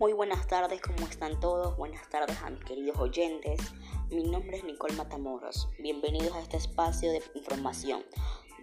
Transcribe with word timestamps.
Muy 0.00 0.14
buenas 0.14 0.46
tardes, 0.46 0.80
¿cómo 0.80 1.06
están 1.06 1.38
todos? 1.40 1.76
Buenas 1.76 2.08
tardes 2.08 2.38
a 2.42 2.48
mis 2.48 2.64
queridos 2.64 2.98
oyentes. 2.98 3.60
Mi 4.08 4.24
nombre 4.24 4.56
es 4.56 4.64
Nicole 4.64 4.94
Matamoros. 4.94 5.68
Bienvenidos 5.78 6.34
a 6.34 6.40
este 6.40 6.56
espacio 6.56 7.12
de 7.12 7.22
información, 7.34 8.02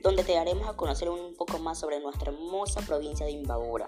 donde 0.01 0.23
te 0.23 0.33
daremos 0.33 0.67
a 0.67 0.75
conocer 0.75 1.09
un 1.09 1.35
poco 1.35 1.59
más 1.59 1.77
sobre 1.77 1.99
nuestra 1.99 2.31
hermosa 2.31 2.81
provincia 2.81 3.27
de 3.27 3.33
Imbabura. 3.33 3.87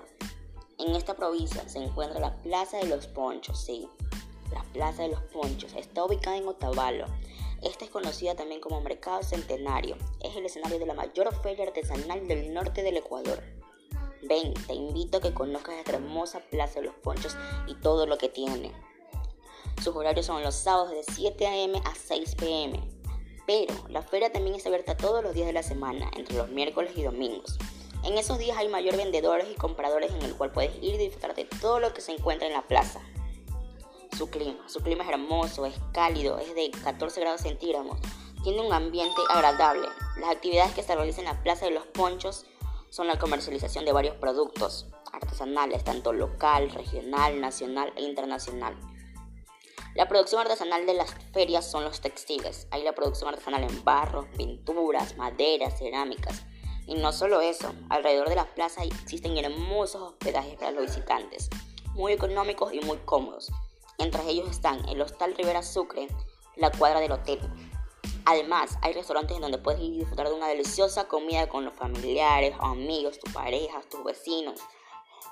En 0.78 0.94
esta 0.94 1.16
provincia 1.16 1.68
se 1.68 1.80
encuentra 1.80 2.20
la 2.20 2.40
Plaza 2.44 2.78
de 2.78 2.86
los 2.86 3.08
Ponchos, 3.08 3.60
sí, 3.60 3.90
la 4.54 4.62
Plaza 4.72 5.02
de 5.02 5.10
los 5.10 5.22
Ponchos. 5.34 5.74
Está 5.74 6.06
ubicada 6.06 6.38
en 6.38 6.48
Otavalo. 6.48 7.08
Esta 7.64 7.84
es 7.84 7.90
conocida 7.90 8.36
también 8.36 8.62
como 8.62 8.80
Mercado 8.82 9.24
Centenario. 9.24 9.98
Es 10.22 10.36
el 10.36 10.46
escenario 10.46 10.78
de 10.78 10.86
la 10.86 10.94
mayor 10.94 11.34
feria 11.42 11.66
artesanal 11.66 12.28
del 12.28 12.54
norte 12.54 12.84
del 12.84 12.98
Ecuador. 12.98 13.42
Ven, 14.22 14.54
te 14.68 14.74
invito 14.74 15.18
a 15.18 15.22
que 15.22 15.34
conozcas 15.34 15.76
esta 15.76 15.94
hermosa 15.94 16.42
Plaza 16.50 16.80
de 16.80 16.88
los 16.88 16.96
Ponchos 16.96 17.36
y 17.68 17.76
todo 17.76 18.06
lo 18.06 18.18
que 18.18 18.30
tiene. 18.30 18.72
Sus 19.84 19.96
horarios 19.96 20.26
son 20.26 20.44
los 20.44 20.56
sábados 20.56 20.92
de 20.92 21.04
7 21.04 21.48
a.m. 21.48 21.82
a 21.86 21.96
6 21.96 22.36
p.m. 22.36 22.80
Pero 23.48 23.74
la 23.88 24.02
feria 24.02 24.32
también 24.32 24.56
es 24.56 24.66
abierta 24.66 24.98
todos 24.98 25.24
los 25.24 25.34
días 25.34 25.48
de 25.48 25.54
la 25.54 25.64
semana, 25.64 26.12
entre 26.16 26.36
los 26.36 26.50
miércoles 26.50 26.92
y 26.96 27.04
domingos. 27.04 27.58
En 28.04 28.18
esos 28.18 28.38
días 28.38 28.58
hay 28.58 28.68
mayor 28.68 28.96
vendedores 28.98 29.48
y 29.50 29.56
compradores 29.56 30.12
en 30.12 30.22
el 30.22 30.36
cual 30.36 30.52
puedes 30.52 30.76
ir 30.84 30.96
y 30.96 30.98
disfrutar 30.98 31.36
de 31.36 31.46
todo 31.46 31.80
lo 31.80 31.94
que 31.94 32.02
se 32.02 32.12
encuentra 32.12 32.48
en 32.48 32.54
la 32.54 32.68
plaza. 32.68 33.02
Su 34.18 34.30
clima, 34.30 34.68
su 34.68 34.82
clima 34.82 35.04
es 35.04 35.10
hermoso, 35.10 35.66
es 35.66 35.76
cálido, 35.94 36.40
es 36.40 36.54
de 36.56 36.72
14 36.84 37.22
grados 37.22 37.42
centígrados, 37.42 37.98
tiene 38.44 38.62
un 38.62 38.74
ambiente 38.74 39.22
agradable. 39.30 39.88
Las 40.20 40.32
actividades 40.32 40.74
que 40.74 40.84
se 40.84 40.96
realizan 40.96 41.26
en 41.26 41.34
la 41.34 41.44
Plaza 41.44 41.66
de 41.66 41.72
los 41.72 41.86
Ponchos 41.88 42.46
son 42.90 43.08
la 43.08 43.20
comercialización 43.20 43.86
de 43.86 43.92
varios 43.92 44.16
productos 44.16 44.88
artesanales, 45.12 45.84
tanto 45.84 46.14
local, 46.14 46.70
regional, 46.72 47.40
nacional 47.40 47.94
e 47.96 48.04
internacional. 48.04 48.78
La 49.96 50.08
producción 50.08 50.42
artesanal 50.42 50.86
de 50.86 50.94
las 50.94 51.14
ferias 51.34 51.70
son 51.70 51.84
los 51.84 52.00
textiles. 52.00 52.68
Hay 52.72 52.84
la 52.84 52.94
producción 52.94 53.30
artesanal 53.30 53.64
en 53.64 53.84
barro, 53.84 54.30
pinturas, 54.38 55.18
maderas, 55.18 55.78
cerámicas. 55.80 56.46
Y 56.86 56.96
no 56.96 57.12
solo 57.12 57.42
eso, 57.42 57.74
alrededor 57.90 58.30
de 58.30 58.36
la 58.36 58.54
plaza 58.54 58.84
existen 58.84 59.38
hermosos 59.38 60.02
hospedajes 60.02 60.56
para 60.56 60.72
los 60.72 60.86
visitantes, 60.86 61.50
muy 61.94 62.14
económicos 62.14 62.74
y 62.74 62.80
muy 62.82 62.98
cómodos. 63.00 63.52
Entre 63.98 64.24
ellos 64.30 64.50
están 64.50 64.88
el 64.90 65.02
Hostal 65.02 65.36
Rivera 65.36 65.62
Sucre, 65.62 66.08
la 66.56 66.72
cuadra 66.72 67.00
del 67.00 67.12
hotel, 67.12 67.40
Además, 68.30 68.78
hay 68.84 68.94
restaurantes 68.94 69.36
en 69.38 69.42
donde 69.42 69.58
puedes 69.58 69.82
ir 69.82 69.96
a 69.96 69.98
disfrutar 70.02 70.28
de 70.28 70.36
una 70.36 70.48
deliciosa 70.48 71.08
comida 71.08 71.50
con 71.50 71.66
los 71.66 71.74
familiares, 71.74 72.56
amigos, 72.60 73.18
tus 73.18 73.34
parejas, 73.34 73.90
tus 73.90 74.04
vecinos. 74.04 74.62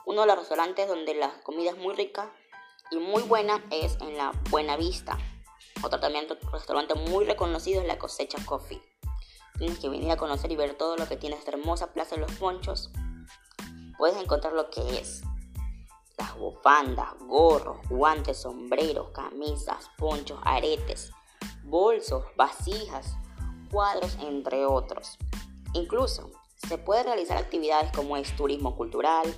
Uno 0.07 0.21
de 0.21 0.27
los 0.27 0.39
restaurantes 0.39 0.87
donde 0.87 1.13
la 1.13 1.29
comida 1.43 1.69
es 1.69 1.77
muy 1.77 1.93
rica 1.93 2.33
y 2.89 2.97
muy 2.97 3.21
buena 3.21 3.63
es 3.69 3.97
en 4.01 4.17
la 4.17 4.31
Buena 4.49 4.77
Vista. 4.77 5.15
Otro 5.83 5.99
también 5.99 6.25
restaurante 6.51 6.95
muy 6.95 7.25
reconocido 7.25 7.81
es 7.81 7.87
la 7.87 7.99
Cosecha 7.99 8.43
Coffee. 8.43 8.81
Tienes 9.59 9.77
que 9.77 9.89
venir 9.89 10.09
a 10.09 10.17
conocer 10.17 10.51
y 10.51 10.55
ver 10.55 10.73
todo 10.73 10.97
lo 10.97 11.07
que 11.07 11.17
tiene 11.17 11.35
esta 11.35 11.51
hermosa 11.51 11.93
Plaza 11.93 12.15
de 12.15 12.21
los 12.21 12.31
Ponchos. 12.31 12.89
Puedes 13.99 14.17
encontrar 14.17 14.53
lo 14.53 14.71
que 14.71 14.81
es 14.97 15.21
las 16.17 16.35
bufandas, 16.35 17.13
gorros, 17.27 17.77
guantes, 17.89 18.41
sombreros, 18.41 19.11
camisas, 19.11 19.91
ponchos, 19.99 20.39
aretes, 20.41 21.11
bolsos, 21.67 22.23
vasijas, 22.35 23.17
cuadros, 23.71 24.17
entre 24.21 24.65
otros. 24.65 25.17
Incluso 25.73 26.31
se 26.67 26.77
puede 26.77 27.03
realizar 27.03 27.37
actividades 27.37 27.91
como 27.91 28.17
es 28.17 28.35
turismo 28.35 28.75
cultural, 28.75 29.33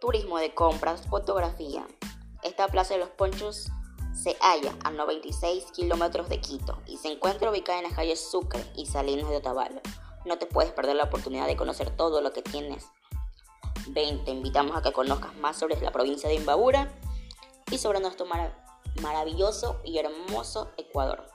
turismo 0.00 0.38
de 0.38 0.54
compras, 0.54 1.06
fotografía. 1.08 1.86
Esta 2.42 2.68
Plaza 2.68 2.94
de 2.94 3.00
los 3.00 3.10
Ponchos 3.10 3.70
se 4.12 4.36
halla 4.40 4.74
a 4.84 4.90
96 4.90 5.66
kilómetros 5.72 6.28
de 6.28 6.40
Quito 6.40 6.78
y 6.86 6.96
se 6.96 7.08
encuentra 7.08 7.50
ubicada 7.50 7.78
en 7.78 7.84
las 7.84 7.94
calles 7.94 8.30
Sucre 8.30 8.64
y 8.76 8.86
Salinas 8.86 9.28
de 9.28 9.36
Otavalo. 9.36 9.80
No 10.24 10.38
te 10.38 10.46
puedes 10.46 10.72
perder 10.72 10.96
la 10.96 11.04
oportunidad 11.04 11.46
de 11.46 11.56
conocer 11.56 11.94
todo 11.96 12.20
lo 12.20 12.32
que 12.32 12.42
tienes. 12.42 12.86
Ven, 13.88 14.24
te 14.24 14.30
invitamos 14.30 14.76
a 14.76 14.82
que 14.82 14.92
conozcas 14.92 15.34
más 15.36 15.58
sobre 15.58 15.78
la 15.80 15.92
provincia 15.92 16.28
de 16.28 16.36
Imbabura 16.36 16.90
y 17.70 17.78
sobre 17.78 18.00
nuestro 18.00 18.26
maravilloso 19.02 19.80
y 19.84 19.98
hermoso 19.98 20.70
Ecuador. 20.78 21.33